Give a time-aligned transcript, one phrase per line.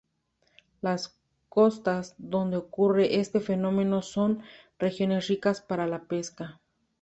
[0.81, 1.15] Las
[1.47, 4.41] costas donde ocurre este fenómeno son
[4.79, 6.59] regiones ricas para la pesca.